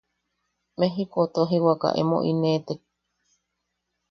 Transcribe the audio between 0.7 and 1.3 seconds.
Mejikou